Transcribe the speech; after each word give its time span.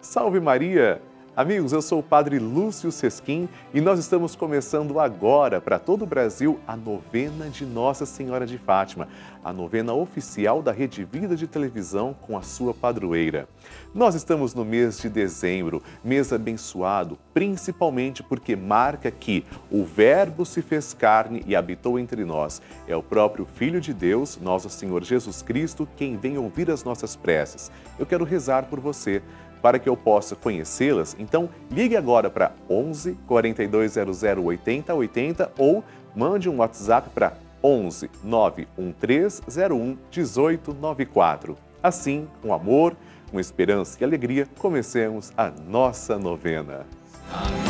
Salve 0.00 0.40
Maria! 0.40 1.02
Amigos, 1.36 1.72
eu 1.72 1.80
sou 1.80 2.00
o 2.00 2.02
Padre 2.02 2.38
Lúcio 2.38 2.90
Sesquim 2.90 3.48
e 3.72 3.80
nós 3.80 3.98
estamos 3.98 4.34
começando 4.34 4.98
agora 4.98 5.60
para 5.60 5.78
todo 5.78 6.02
o 6.02 6.06
Brasil 6.06 6.58
a 6.66 6.74
novena 6.74 7.48
de 7.48 7.64
Nossa 7.64 8.04
Senhora 8.04 8.46
de 8.46 8.58
Fátima, 8.58 9.06
a 9.44 9.52
novena 9.52 9.92
oficial 9.92 10.62
da 10.62 10.72
Rede 10.72 11.04
Vida 11.04 11.36
de 11.36 11.46
Televisão 11.46 12.16
com 12.22 12.36
a 12.36 12.42
sua 12.42 12.74
padroeira. 12.74 13.46
Nós 13.94 14.14
estamos 14.14 14.54
no 14.54 14.64
mês 14.64 14.98
de 14.98 15.08
dezembro, 15.08 15.82
mês 16.02 16.32
abençoado, 16.32 17.18
principalmente 17.32 18.22
porque 18.22 18.56
marca 18.56 19.10
que 19.10 19.44
o 19.70 19.84
Verbo 19.84 20.44
se 20.46 20.62
fez 20.62 20.92
carne 20.94 21.44
e 21.46 21.54
habitou 21.54 21.98
entre 21.98 22.24
nós. 22.24 22.60
É 22.88 22.96
o 22.96 23.02
próprio 23.02 23.46
Filho 23.54 23.80
de 23.80 23.94
Deus, 23.94 24.38
nosso 24.40 24.68
Senhor 24.68 25.04
Jesus 25.04 25.42
Cristo, 25.42 25.86
quem 25.96 26.16
vem 26.16 26.38
ouvir 26.38 26.70
as 26.70 26.84
nossas 26.84 27.14
preces. 27.14 27.70
Eu 27.98 28.06
quero 28.06 28.24
rezar 28.24 28.64
por 28.64 28.80
você 28.80 29.22
para 29.60 29.78
que 29.78 29.88
eu 29.88 29.96
possa 29.96 30.34
conhecê-las, 30.34 31.16
então 31.18 31.48
ligue 31.70 31.96
agora 31.96 32.30
para 32.30 32.52
11 32.68 33.16
4200 33.26 34.22
80 34.22 34.94
80 34.94 35.52
ou 35.58 35.84
mande 36.14 36.48
um 36.48 36.58
WhatsApp 36.58 37.10
para 37.10 37.34
11 37.62 38.10
91301 38.22 39.98
1894. 40.10 41.56
Assim, 41.82 42.28
com 42.42 42.52
amor, 42.52 42.94
com 43.30 43.40
esperança 43.40 43.98
e 44.00 44.04
alegria, 44.04 44.46
comecemos 44.58 45.32
a 45.36 45.50
nossa 45.50 46.18
novena. 46.18 46.86
Amém, 47.32 47.69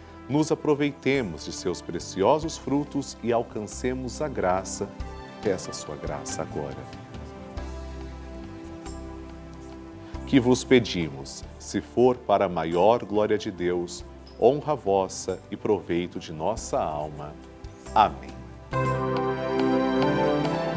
nos 0.31 0.49
aproveitemos 0.49 1.43
de 1.43 1.51
seus 1.51 1.81
preciosos 1.81 2.57
frutos 2.57 3.17
e 3.21 3.33
alcancemos 3.33 4.21
a 4.21 4.29
graça. 4.29 4.87
Peça 5.43 5.73
sua 5.73 5.95
graça 5.95 6.41
agora. 6.41 6.77
Que 10.25 10.39
vos 10.39 10.63
pedimos, 10.63 11.43
se 11.59 11.81
for 11.81 12.15
para 12.15 12.45
a 12.45 12.49
maior 12.49 13.03
glória 13.03 13.37
de 13.37 13.51
Deus, 13.51 14.05
honra 14.39 14.73
vossa 14.73 15.37
e 15.51 15.57
proveito 15.57 16.17
de 16.17 16.31
nossa 16.31 16.79
alma. 16.79 17.33
Amém. 17.93 18.31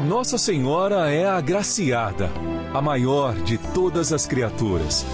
Nossa 0.05 0.37
Senhora 0.37 1.09
é 1.09 1.25
a 1.25 1.37
agraciada, 1.37 2.29
a 2.73 2.81
maior 2.81 3.33
de 3.33 3.57
todas 3.73 4.11
as 4.11 4.27
criaturas, 4.27 5.05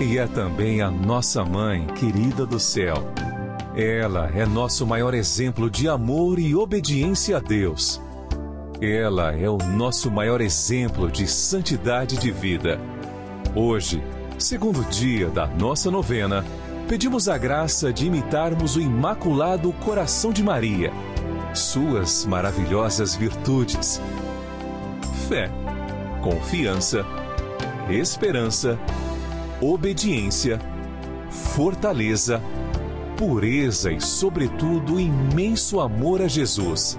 e 0.00 0.18
é 0.18 0.26
também 0.26 0.82
a 0.82 0.90
nossa 0.90 1.44
mãe 1.44 1.86
querida 1.86 2.44
do 2.44 2.58
céu. 2.58 2.96
Ela 3.76 4.30
é 4.32 4.46
nosso 4.46 4.86
maior 4.86 5.14
exemplo 5.14 5.68
de 5.68 5.88
amor 5.88 6.38
e 6.38 6.54
obediência 6.54 7.38
a 7.38 7.40
Deus. 7.40 8.00
Ela 8.80 9.36
é 9.36 9.50
o 9.50 9.58
nosso 9.58 10.12
maior 10.12 10.40
exemplo 10.40 11.10
de 11.10 11.26
santidade 11.26 12.16
de 12.16 12.30
vida. 12.30 12.78
Hoje, 13.52 14.00
segundo 14.38 14.84
dia 14.84 15.28
da 15.28 15.48
nossa 15.48 15.90
novena, 15.90 16.44
pedimos 16.86 17.28
a 17.28 17.36
graça 17.36 17.92
de 17.92 18.06
imitarmos 18.06 18.76
o 18.76 18.80
Imaculado 18.80 19.72
Coração 19.72 20.32
de 20.32 20.42
Maria, 20.42 20.92
suas 21.52 22.24
maravilhosas 22.26 23.16
virtudes: 23.16 24.00
fé, 25.28 25.50
confiança, 26.22 27.04
esperança, 27.90 28.78
obediência, 29.60 30.60
fortaleza 31.28 32.40
pureza 33.16 33.92
e, 33.92 34.00
sobretudo, 34.00 34.98
imenso 34.98 35.80
amor 35.80 36.20
a 36.20 36.28
Jesus. 36.28 36.98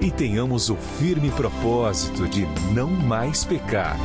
E 0.00 0.10
tenhamos 0.10 0.70
o 0.70 0.76
firme 0.76 1.30
propósito 1.30 2.26
de 2.28 2.46
não 2.72 2.88
mais 2.88 3.44
pecar. 3.44 3.96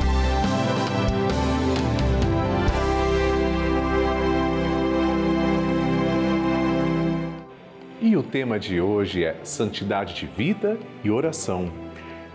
E 8.00 8.16
o 8.16 8.22
tema 8.22 8.58
de 8.58 8.80
hoje 8.80 9.24
é 9.24 9.36
Santidade 9.44 10.14
de 10.14 10.26
Vida 10.26 10.78
e 11.02 11.10
Oração. 11.10 11.72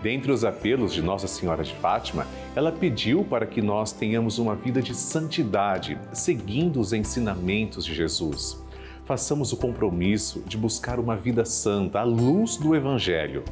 Dentre 0.02 0.32
os 0.32 0.44
apelos 0.44 0.92
de 0.92 1.00
Nossa 1.00 1.28
Senhora 1.28 1.62
de 1.62 1.74
Fátima, 1.74 2.26
ela 2.56 2.72
pediu 2.72 3.22
para 3.22 3.46
que 3.46 3.62
nós 3.62 3.92
tenhamos 3.92 4.38
uma 4.38 4.56
vida 4.56 4.82
de 4.82 4.94
santidade, 4.94 5.98
seguindo 6.12 6.80
os 6.80 6.92
ensinamentos 6.92 7.84
de 7.84 7.94
Jesus. 7.94 8.59
Façamos 9.10 9.52
o 9.52 9.56
compromisso 9.56 10.40
de 10.46 10.56
buscar 10.56 11.00
uma 11.00 11.16
vida 11.16 11.44
santa 11.44 11.98
à 11.98 12.04
luz 12.04 12.56
do 12.56 12.76
Evangelho. 12.76 13.42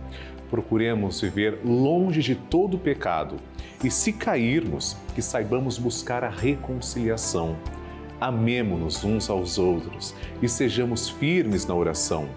Procuremos 0.49 1.21
viver 1.21 1.59
longe 1.65 2.23
de 2.23 2.37
todo 2.37 2.79
pecado 2.79 3.35
e, 3.83 3.91
se 3.91 4.13
cairmos, 4.13 4.97
que 5.17 5.21
saibamos 5.21 5.77
buscar 5.77 6.23
a 6.23 6.29
reconciliação. 6.29 7.57
Amemo-nos 8.21 9.03
uns 9.03 9.29
aos 9.29 9.59
outros 9.59 10.15
e 10.41 10.49
sejamos 10.49 11.09
firmes 11.09 11.67
na 11.67 11.75
oração 11.75 12.29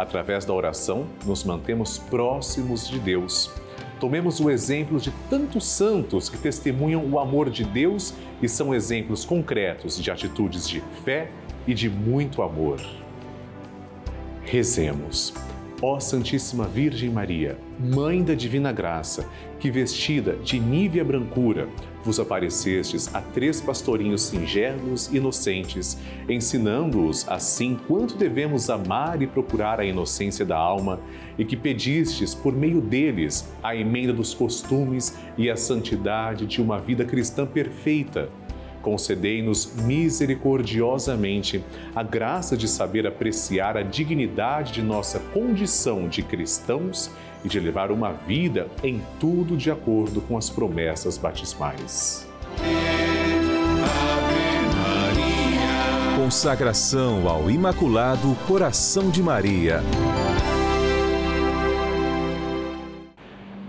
Através 0.00 0.46
da 0.46 0.54
oração, 0.54 1.06
nos 1.26 1.44
mantemos 1.44 1.98
próximos 1.98 2.88
de 2.88 2.98
Deus. 2.98 3.50
Tomemos 4.00 4.40
o 4.40 4.48
exemplo 4.48 4.98
de 4.98 5.10
tantos 5.28 5.66
santos 5.66 6.30
que 6.30 6.38
testemunham 6.38 7.04
o 7.04 7.18
amor 7.18 7.50
de 7.50 7.64
Deus 7.64 8.14
e 8.40 8.48
são 8.48 8.74
exemplos 8.74 9.26
concretos 9.26 10.00
de 10.02 10.10
atitudes 10.10 10.66
de 10.66 10.80
fé 11.04 11.30
e 11.66 11.74
de 11.74 11.88
muito 11.88 12.42
amor. 12.42 12.80
Rezemos. 14.44 15.32
Ó 15.82 15.98
Santíssima 15.98 16.66
Virgem 16.66 17.08
Maria, 17.08 17.56
Mãe 17.78 18.22
da 18.22 18.34
Divina 18.34 18.70
Graça, 18.70 19.26
que 19.58 19.70
vestida 19.70 20.36
de 20.36 20.60
nívea 20.60 21.02
brancura, 21.02 21.68
vos 22.04 22.20
aparecestes 22.20 23.14
a 23.14 23.22
três 23.22 23.62
pastorinhos 23.62 24.20
singelos 24.22 25.10
e 25.10 25.16
inocentes, 25.16 25.96
ensinando-os 26.28 27.26
assim 27.26 27.78
quanto 27.88 28.18
devemos 28.18 28.68
amar 28.68 29.22
e 29.22 29.26
procurar 29.26 29.80
a 29.80 29.84
inocência 29.84 30.44
da 30.44 30.58
alma, 30.58 31.00
e 31.38 31.46
que 31.46 31.56
pedistes 31.56 32.34
por 32.34 32.54
meio 32.54 32.82
deles 32.82 33.50
a 33.62 33.74
emenda 33.74 34.12
dos 34.12 34.34
costumes 34.34 35.16
e 35.38 35.48
a 35.48 35.56
santidade 35.56 36.44
de 36.44 36.60
uma 36.60 36.78
vida 36.78 37.06
cristã 37.06 37.46
perfeita 37.46 38.28
concedei-nos 38.82 39.74
misericordiosamente 39.76 41.64
a 41.94 42.02
graça 42.02 42.56
de 42.56 42.66
saber 42.66 43.06
apreciar 43.06 43.76
a 43.76 43.82
dignidade 43.82 44.72
de 44.72 44.82
nossa 44.82 45.18
condição 45.18 46.08
de 46.08 46.22
cristãos 46.22 47.10
e 47.44 47.48
de 47.48 47.58
levar 47.58 47.90
uma 47.90 48.12
vida 48.12 48.68
em 48.82 49.00
tudo 49.18 49.56
de 49.56 49.70
acordo 49.70 50.20
com 50.20 50.36
as 50.36 50.50
promessas 50.50 51.16
batismais. 51.16 52.28
Consagração 56.16 57.28
ao 57.28 57.50
Imaculado 57.50 58.36
Coração 58.46 59.10
de 59.10 59.22
Maria. 59.22 59.82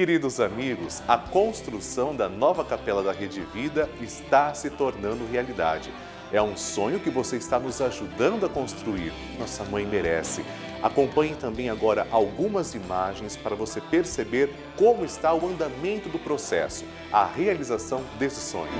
Queridos 0.00 0.40
amigos, 0.40 1.02
a 1.06 1.18
construção 1.18 2.16
da 2.16 2.26
nova 2.26 2.64
capela 2.64 3.02
da 3.02 3.12
Rede 3.12 3.42
Vida 3.52 3.86
está 4.00 4.54
se 4.54 4.70
tornando 4.70 5.26
realidade. 5.30 5.92
É 6.32 6.40
um 6.40 6.56
sonho 6.56 6.98
que 6.98 7.10
você 7.10 7.36
está 7.36 7.60
nos 7.60 7.82
ajudando 7.82 8.46
a 8.46 8.48
construir. 8.48 9.12
Nossa 9.38 9.62
mãe 9.62 9.84
merece. 9.84 10.42
Acompanhe 10.82 11.34
também 11.34 11.68
agora 11.68 12.06
algumas 12.10 12.74
imagens 12.74 13.36
para 13.36 13.54
você 13.54 13.78
perceber 13.78 14.50
como 14.74 15.04
está 15.04 15.34
o 15.34 15.46
andamento 15.46 16.08
do 16.08 16.18
processo, 16.18 16.86
a 17.12 17.26
realização 17.26 18.02
desse 18.18 18.40
sonho. 18.40 18.72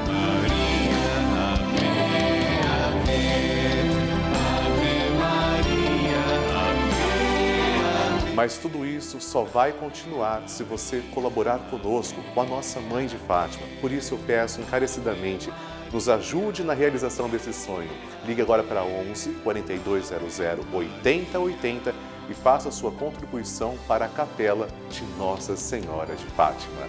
Mas 8.40 8.56
tudo 8.56 8.86
isso 8.86 9.20
só 9.20 9.44
vai 9.44 9.70
continuar 9.70 10.48
se 10.48 10.62
você 10.64 11.02
colaborar 11.12 11.58
conosco, 11.68 12.22
com 12.32 12.40
a 12.40 12.46
nossa 12.46 12.80
Mãe 12.80 13.06
de 13.06 13.18
Fátima. 13.18 13.66
Por 13.82 13.92
isso 13.92 14.14
eu 14.14 14.18
peço 14.26 14.62
encarecidamente, 14.62 15.52
nos 15.92 16.08
ajude 16.08 16.64
na 16.64 16.72
realização 16.72 17.28
desse 17.28 17.52
sonho. 17.52 17.90
Ligue 18.24 18.40
agora 18.40 18.62
para 18.62 18.82
11 18.82 19.32
4200 19.44 20.40
8080 20.72 21.94
e 22.30 22.32
faça 22.32 22.70
sua 22.70 22.90
contribuição 22.90 23.76
para 23.86 24.06
a 24.06 24.08
capela 24.08 24.68
de 24.88 25.04
Nossa 25.18 25.54
Senhora 25.54 26.16
de 26.16 26.24
Fátima. 26.24 26.80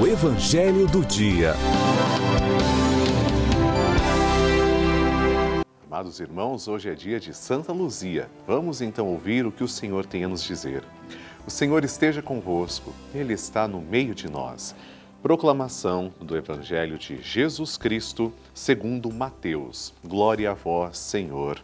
O 0.00 0.06
Evangelho 0.06 0.86
do 0.86 1.04
Dia. 1.04 1.56
Amados 5.98 6.20
irmãos, 6.20 6.68
hoje 6.68 6.88
é 6.88 6.94
dia 6.94 7.18
de 7.18 7.34
Santa 7.34 7.72
Luzia. 7.72 8.30
Vamos 8.46 8.80
então 8.80 9.08
ouvir 9.08 9.44
o 9.44 9.50
que 9.50 9.64
o 9.64 9.68
Senhor 9.68 10.06
tem 10.06 10.22
a 10.22 10.28
nos 10.28 10.44
dizer. 10.44 10.84
O 11.44 11.50
Senhor 11.50 11.82
esteja 11.82 12.22
convosco, 12.22 12.94
Ele 13.12 13.32
está 13.32 13.66
no 13.66 13.80
meio 13.80 14.14
de 14.14 14.30
nós. 14.30 14.76
Proclamação 15.20 16.14
do 16.20 16.36
Evangelho 16.36 16.98
de 16.98 17.20
Jesus 17.20 17.76
Cristo, 17.76 18.32
segundo 18.54 19.12
Mateus. 19.12 19.92
Glória 20.04 20.52
a 20.52 20.54
vós, 20.54 20.98
Senhor. 20.98 21.60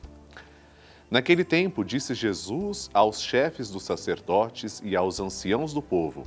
Naquele 1.08 1.44
tempo, 1.44 1.84
disse 1.84 2.12
Jesus 2.12 2.90
aos 2.92 3.22
chefes 3.22 3.70
dos 3.70 3.84
sacerdotes 3.84 4.82
e 4.84 4.96
aos 4.96 5.20
anciãos 5.20 5.72
do 5.72 5.80
povo: 5.80 6.24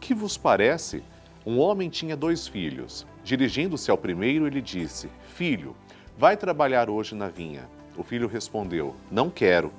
Que 0.00 0.14
vos 0.14 0.38
parece? 0.38 1.02
Um 1.44 1.58
homem 1.58 1.90
tinha 1.90 2.16
dois 2.16 2.48
filhos. 2.48 3.06
Dirigindo-se 3.22 3.90
ao 3.90 3.98
primeiro, 3.98 4.46
ele 4.46 4.62
disse: 4.62 5.10
Filho, 5.34 5.76
Vai 6.16 6.36
trabalhar 6.36 6.90
hoje 6.90 7.14
na 7.14 7.28
vinha. 7.28 7.68
O 7.96 8.02
filho 8.02 8.28
respondeu: 8.28 8.94
Não 9.10 9.30
quero. 9.30 9.72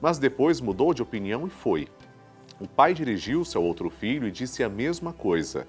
Mas 0.00 0.18
depois 0.18 0.60
mudou 0.60 0.92
de 0.92 1.02
opinião 1.02 1.46
e 1.46 1.50
foi. 1.50 1.88
O 2.60 2.66
pai 2.66 2.92
dirigiu-se 2.92 3.56
ao 3.56 3.62
outro 3.62 3.88
filho 3.88 4.26
e 4.26 4.30
disse 4.30 4.62
a 4.62 4.68
mesma 4.68 5.12
coisa. 5.12 5.66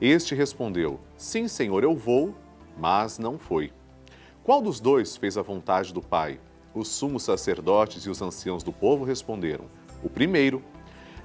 Este 0.00 0.34
respondeu: 0.34 0.98
Sim, 1.16 1.48
senhor, 1.48 1.84
eu 1.84 1.94
vou, 1.94 2.34
mas 2.78 3.18
não 3.18 3.38
foi. 3.38 3.72
Qual 4.42 4.62
dos 4.62 4.80
dois 4.80 5.16
fez 5.16 5.36
a 5.36 5.42
vontade 5.42 5.92
do 5.92 6.00
pai? 6.00 6.40
Os 6.74 6.88
sumos 6.88 7.22
sacerdotes 7.22 8.04
e 8.04 8.10
os 8.10 8.22
anciãos 8.22 8.62
do 8.62 8.72
povo 8.72 9.04
responderam: 9.04 9.66
O 10.02 10.08
primeiro. 10.08 10.62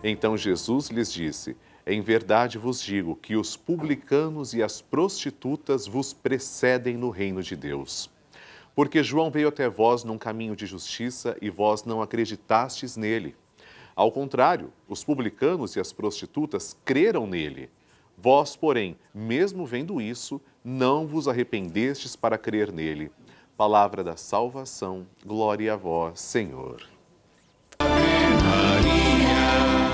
Então 0.04 0.36
Jesus 0.36 0.90
lhes 0.90 1.12
disse: 1.12 1.56
Em 1.86 2.00
verdade 2.02 2.58
vos 2.58 2.82
digo 2.82 3.16
que 3.16 3.36
os 3.36 3.58
publicanos 3.58 4.54
e 4.54 4.62
as 4.62 4.82
prostitutas 4.82 5.88
vos 5.88 6.14
precedem 6.14 6.96
no 6.96 7.10
reino 7.10 7.42
de 7.42 7.56
Deus. 7.56 8.10
Porque 8.76 9.04
João 9.04 9.32
veio 9.32 9.48
até 9.48 9.68
vós 9.68 10.04
num 10.04 10.18
caminho 10.18 10.56
de 10.56 10.66
justiça 10.66 11.36
e 11.42 11.50
vós 11.50 11.84
não 11.84 12.02
acreditastes 12.02 12.96
nele. 12.96 13.36
Ao 13.96 14.12
contrário, 14.12 14.72
os 14.88 15.04
publicanos 15.04 15.76
e 15.76 15.80
as 15.80 15.92
prostitutas 15.92 16.78
creram 16.86 17.28
nele. 17.28 17.70
Vós, 18.18 18.56
porém, 18.56 18.96
mesmo 19.14 19.66
vendo 19.66 20.00
isso, 20.00 20.40
não 20.64 21.08
vos 21.08 21.28
arrependestes 21.28 22.16
para 22.16 22.38
crer 22.38 22.72
nele. 22.72 23.12
Palavra 23.58 24.04
da 24.04 24.16
salvação, 24.16 25.06
glória 25.26 25.74
a 25.74 25.76
vós, 25.76 26.22
Senhor. 26.22 26.91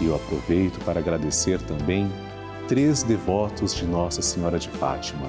E 0.00 0.06
eu 0.06 0.14
aproveito 0.14 0.78
para 0.84 1.00
agradecer 1.00 1.60
também 1.62 2.10
três 2.68 3.02
devotos 3.02 3.74
de 3.74 3.84
Nossa 3.84 4.22
Senhora 4.22 4.58
de 4.58 4.68
Fátima. 4.68 5.26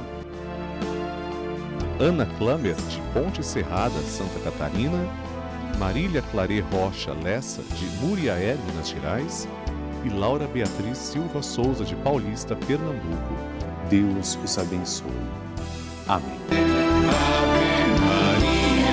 Ana 2.00 2.26
Klammer, 2.38 2.76
de 2.76 3.02
Ponte 3.14 3.44
Serrada, 3.44 4.00
Santa 4.02 4.40
Catarina, 4.44 5.06
Marília 5.78 6.22
Clare 6.32 6.60
Rocha 6.60 7.14
Lessa, 7.24 7.62
de 7.62 7.86
Muriaé, 8.02 8.58
Minas 8.68 8.90
Gerais, 8.90 9.48
e 10.04 10.10
Laura 10.10 10.48
Beatriz 10.48 10.98
Silva 10.98 11.42
Souza, 11.42 11.84
de 11.84 11.96
Paulista, 11.96 12.56
Pernambuco. 12.56 13.34
Deus 13.90 14.38
os 14.44 14.58
abençoe. 14.58 15.10
Amém. 16.08 16.40
Ave 17.10 18.00
Maria. 18.06 18.90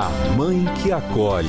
A 0.00 0.36
Mãe 0.36 0.64
que 0.82 0.92
acolhe. 0.92 1.48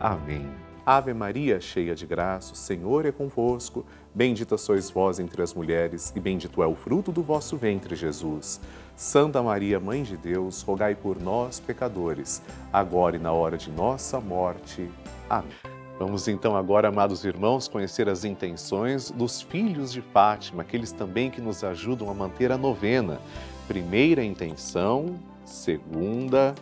Amém. 0.00 0.46
Ave 0.84 1.12
Maria, 1.12 1.60
cheia 1.60 1.96
de 1.96 2.06
graça, 2.06 2.52
o 2.52 2.56
Senhor 2.56 3.06
é 3.06 3.10
convosco. 3.10 3.84
Bendita 4.14 4.56
sois 4.56 4.88
vós 4.88 5.18
entre 5.18 5.42
as 5.42 5.52
mulheres, 5.52 6.12
e 6.14 6.20
bendito 6.20 6.62
é 6.62 6.66
o 6.66 6.76
fruto 6.76 7.10
do 7.10 7.24
vosso 7.24 7.56
ventre, 7.56 7.96
Jesus. 7.96 8.60
Santa 8.94 9.42
Maria, 9.42 9.80
Mãe 9.80 10.04
de 10.04 10.16
Deus, 10.16 10.62
rogai 10.62 10.94
por 10.94 11.20
nós, 11.20 11.58
pecadores, 11.58 12.40
agora 12.72 13.16
e 13.16 13.18
na 13.18 13.32
hora 13.32 13.58
de 13.58 13.70
nossa 13.70 14.20
morte. 14.20 14.88
Amém. 15.28 15.50
Vamos 15.98 16.28
então 16.28 16.54
agora, 16.54 16.88
amados 16.88 17.24
irmãos, 17.24 17.66
conhecer 17.66 18.08
as 18.08 18.22
intenções 18.22 19.10
dos 19.10 19.40
filhos 19.40 19.90
de 19.90 20.02
Fátima, 20.02 20.62
aqueles 20.62 20.92
também 20.92 21.30
que 21.30 21.40
nos 21.40 21.64
ajudam 21.64 22.10
a 22.10 22.14
manter 22.14 22.52
a 22.52 22.58
novena. 22.58 23.18
Primeira 23.66 24.22
intenção, 24.22 25.18
segunda, 25.44 26.54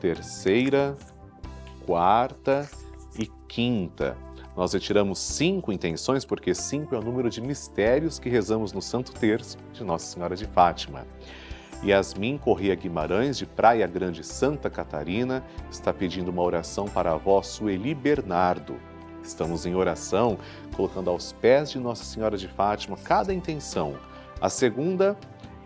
terceira, 0.00 0.96
quarta 1.90 2.70
e 3.18 3.26
quinta. 3.48 4.16
Nós 4.56 4.72
retiramos 4.72 5.18
cinco 5.18 5.72
intenções, 5.72 6.24
porque 6.24 6.54
cinco 6.54 6.94
é 6.94 6.98
o 6.98 7.02
número 7.02 7.28
de 7.28 7.40
mistérios 7.40 8.16
que 8.16 8.28
rezamos 8.28 8.72
no 8.72 8.80
Santo 8.80 9.10
Terço 9.10 9.58
de 9.72 9.82
Nossa 9.82 10.06
Senhora 10.06 10.36
de 10.36 10.44
Fátima. 10.44 11.04
Yasmin 11.82 12.38
Corrêa 12.38 12.76
Guimarães, 12.76 13.36
de 13.36 13.44
Praia 13.44 13.88
Grande, 13.88 14.22
Santa 14.22 14.70
Catarina, 14.70 15.42
está 15.68 15.92
pedindo 15.92 16.28
uma 16.28 16.42
oração 16.42 16.86
para 16.86 17.10
a 17.10 17.14
avó 17.14 17.42
Sueli 17.42 17.92
Bernardo. 17.92 18.76
Estamos 19.20 19.66
em 19.66 19.74
oração, 19.74 20.38
colocando 20.76 21.10
aos 21.10 21.32
pés 21.32 21.72
de 21.72 21.80
Nossa 21.80 22.04
Senhora 22.04 22.36
de 22.36 22.46
Fátima 22.46 22.96
cada 22.96 23.34
intenção. 23.34 23.96
A 24.40 24.48
segunda 24.48 25.18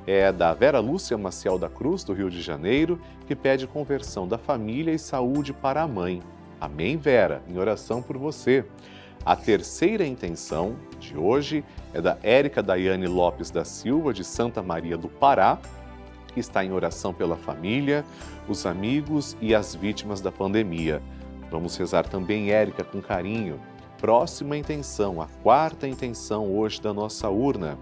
é 0.06 0.30
da 0.30 0.52
Vera 0.52 0.80
Lúcia 0.80 1.16
Maciel 1.16 1.58
da 1.58 1.68
Cruz, 1.68 2.04
do 2.04 2.12
Rio 2.12 2.30
de 2.30 2.40
Janeiro, 2.40 3.00
que 3.26 3.34
pede 3.34 3.66
conversão 3.66 4.28
da 4.28 4.36
família 4.36 4.92
e 4.92 4.98
saúde 4.98 5.52
para 5.52 5.82
a 5.82 5.88
mãe. 5.88 6.22
Amém, 6.60 6.96
Vera, 6.96 7.42
em 7.48 7.58
oração 7.58 8.02
por 8.02 8.16
você. 8.16 8.64
A 9.24 9.34
terceira 9.34 10.06
intenção 10.06 10.76
de 11.00 11.16
hoje 11.16 11.64
é 11.94 12.00
da 12.00 12.18
Érica 12.22 12.62
Daiane 12.62 13.06
Lopes 13.06 13.50
da 13.50 13.64
Silva, 13.64 14.12
de 14.12 14.22
Santa 14.22 14.62
Maria 14.62 14.98
do 14.98 15.08
Pará, 15.08 15.58
que 16.34 16.40
está 16.40 16.64
em 16.64 16.72
oração 16.72 17.14
pela 17.14 17.36
família, 17.36 18.04
os 18.48 18.66
amigos 18.66 19.36
e 19.40 19.54
as 19.54 19.74
vítimas 19.74 20.20
da 20.20 20.30
pandemia. 20.30 21.00
Vamos 21.50 21.76
rezar 21.76 22.06
também, 22.06 22.50
Érica, 22.50 22.84
com 22.84 23.00
carinho. 23.00 23.58
Próxima 23.98 24.56
intenção, 24.56 25.22
a 25.22 25.26
quarta 25.42 25.88
intenção 25.88 26.52
hoje 26.54 26.82
da 26.82 26.92
nossa 26.92 27.30
urna 27.30 27.78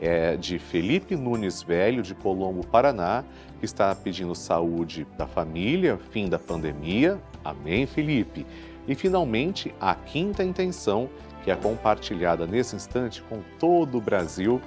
é 0.00 0.34
de 0.36 0.58
Felipe 0.58 1.14
Nunes 1.14 1.62
Velho, 1.62 2.02
de 2.02 2.14
Colombo, 2.14 2.66
Paraná, 2.66 3.22
que 3.58 3.66
está 3.66 3.94
pedindo 3.94 4.34
saúde 4.34 5.06
da 5.18 5.26
família, 5.26 5.98
fim 6.10 6.28
da 6.28 6.38
pandemia. 6.38 7.20
Amém, 7.44 7.86
Felipe. 7.86 8.46
E 8.88 8.94
finalmente, 8.94 9.74
a 9.78 9.94
quinta 9.94 10.42
intenção, 10.42 11.10
que 11.44 11.50
é 11.50 11.56
compartilhada 11.56 12.46
nesse 12.46 12.74
instante 12.74 13.22
com 13.22 13.40
todo 13.58 13.98
o 13.98 14.00
Brasil, 14.00 14.60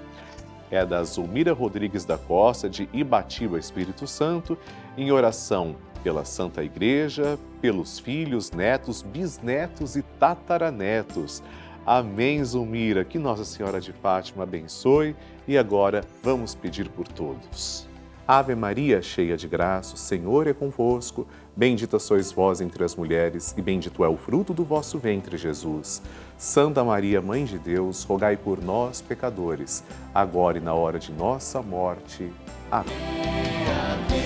é 0.69 0.85
da 0.85 1.03
Zulmira 1.03 1.53
Rodrigues 1.53 2.05
da 2.05 2.17
Costa, 2.17 2.69
de 2.69 2.87
Ibatiba, 2.93 3.57
Espírito 3.57 4.05
Santo, 4.07 4.57
em 4.95 5.11
oração 5.11 5.75
pela 6.03 6.25
Santa 6.25 6.63
Igreja, 6.63 7.39
pelos 7.61 7.97
filhos, 7.97 8.51
netos, 8.51 9.01
bisnetos 9.01 9.95
e 9.95 10.01
tataranetos. 10.19 11.41
Amém, 11.85 12.43
Zulmira. 12.43 13.03
Que 13.03 13.19
Nossa 13.19 13.45
Senhora 13.45 13.79
de 13.79 13.91
Fátima 13.91 14.43
abençoe. 14.43 15.15
E 15.47 15.57
agora 15.57 16.03
vamos 16.21 16.55
pedir 16.55 16.89
por 16.89 17.07
todos. 17.07 17.87
Ave 18.25 18.55
Maria, 18.55 19.01
cheia 19.01 19.35
de 19.35 19.49
graça, 19.49 19.95
o 19.95 19.97
Senhor 19.97 20.47
é 20.47 20.53
convosco. 20.53 21.27
Bendita 21.55 21.99
sois 21.99 22.31
vós 22.31 22.61
entre 22.61 22.83
as 22.83 22.95
mulheres, 22.95 23.53
e 23.57 23.61
bendito 23.61 24.03
é 24.03 24.07
o 24.07 24.15
fruto 24.15 24.53
do 24.53 24.63
vosso 24.63 24.97
ventre, 24.97 25.37
Jesus. 25.37 26.01
Santa 26.37 26.83
Maria, 26.83 27.21
Mãe 27.21 27.43
de 27.43 27.59
Deus, 27.59 28.03
rogai 28.03 28.37
por 28.37 28.63
nós, 28.63 29.01
pecadores, 29.01 29.83
agora 30.15 30.57
e 30.57 30.61
na 30.61 30.73
hora 30.73 30.97
de 30.97 31.11
nossa 31.11 31.61
morte. 31.61 32.31
Amém. 32.71 34.22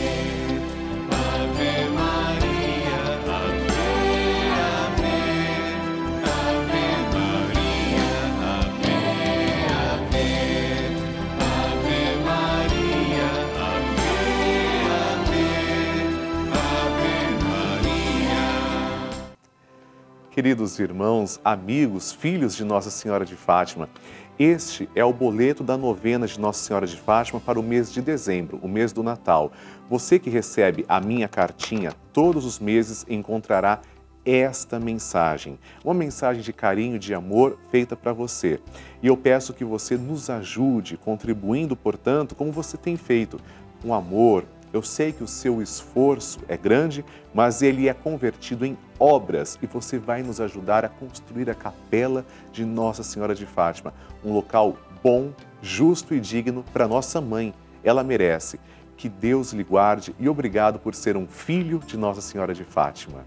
Queridos 20.37 20.77
irmãos, 20.77 21.41
amigos, 21.43 22.13
filhos 22.13 22.55
de 22.55 22.63
Nossa 22.63 22.91
Senhora 22.91 23.25
de 23.25 23.35
Fátima, 23.35 23.89
este 24.37 24.87
é 24.93 25.03
o 25.03 25.11
boleto 25.11 25.63
da 25.63 25.75
novena 25.75 26.27
de 26.27 26.39
Nossa 26.39 26.63
Senhora 26.63 26.85
de 26.85 26.95
Fátima 26.95 27.39
para 27.39 27.59
o 27.59 27.63
mês 27.63 27.91
de 27.91 28.03
dezembro, 28.03 28.59
o 28.61 28.67
mês 28.67 28.93
do 28.93 29.01
Natal. 29.01 29.51
Você 29.89 30.19
que 30.19 30.29
recebe 30.29 30.85
a 30.87 31.01
minha 31.01 31.27
cartinha 31.27 31.91
todos 32.13 32.45
os 32.45 32.59
meses 32.59 33.03
encontrará 33.09 33.81
esta 34.23 34.79
mensagem, 34.79 35.57
uma 35.83 35.95
mensagem 35.95 36.43
de 36.43 36.53
carinho, 36.53 36.99
de 36.99 37.15
amor 37.15 37.57
feita 37.71 37.95
para 37.95 38.13
você. 38.13 38.59
E 39.01 39.07
eu 39.07 39.17
peço 39.17 39.55
que 39.55 39.65
você 39.65 39.97
nos 39.97 40.29
ajude, 40.29 40.97
contribuindo, 40.97 41.75
portanto, 41.75 42.35
como 42.35 42.51
você 42.51 42.77
tem 42.77 42.95
feito, 42.95 43.39
com 43.81 43.91
amor. 43.91 44.45
Eu 44.77 44.83
sei 44.83 45.11
que 45.11 45.23
o 45.23 45.27
seu 45.27 45.59
esforço 45.59 46.39
é 46.47 46.55
grande, 46.55 47.03
mas 47.33 47.63
ele 47.63 47.89
é 47.89 47.95
convertido 47.95 48.63
em 48.63 48.77
obras 48.99 49.57
e 49.59 49.65
você 49.65 49.97
vai 49.97 50.21
nos 50.21 50.39
ajudar 50.39 50.85
a 50.85 50.87
construir 50.87 51.49
a 51.49 51.55
capela 51.55 52.23
de 52.51 52.63
Nossa 52.63 53.01
Senhora 53.01 53.33
de 53.33 53.47
Fátima, 53.47 53.91
um 54.23 54.31
local 54.31 54.77
bom, 55.01 55.31
justo 55.63 56.13
e 56.13 56.19
digno 56.19 56.63
para 56.71 56.87
nossa 56.87 57.19
mãe. 57.19 57.55
Ela 57.83 58.03
merece. 58.03 58.59
Que 58.95 59.09
Deus 59.09 59.51
lhe 59.51 59.63
guarde 59.63 60.15
e 60.19 60.29
obrigado 60.29 60.77
por 60.77 60.93
ser 60.93 61.17
um 61.17 61.27
filho 61.27 61.79
de 61.79 61.97
Nossa 61.97 62.21
Senhora 62.21 62.53
de 62.53 62.63
Fátima. 62.63 63.25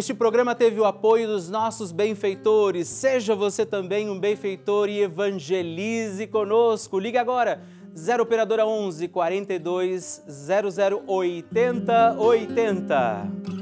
Este 0.00 0.14
programa 0.14 0.54
teve 0.54 0.80
o 0.80 0.86
apoio 0.86 1.28
dos 1.28 1.50
nossos 1.50 1.92
benfeitores. 1.92 2.88
Seja 2.88 3.34
você 3.34 3.66
também 3.66 4.08
um 4.08 4.18
benfeitor 4.18 4.88
e 4.88 5.02
evangelize 5.02 6.26
conosco. 6.26 6.98
Ligue 6.98 7.18
agora 7.18 7.60
0 7.94 8.22
operadora 8.22 8.64
11 8.64 9.08
42 9.08 10.24
00 10.26 11.02
80 11.06 12.16
80. 12.18 13.59